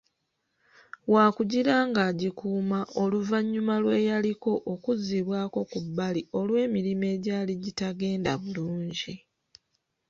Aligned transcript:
Waakugira 1.13 1.73
ng'agikuuma 1.87 2.79
oluvannyuma 3.01 3.75
lw'eyaliko 3.83 4.51
okuzzibwako 4.73 5.59
ku 5.71 5.79
bbali 5.85 6.21
olw'emirimu 6.39 7.05
egyali 7.15 7.53
gitagenda 7.63 8.31
bulungi. 8.41 9.13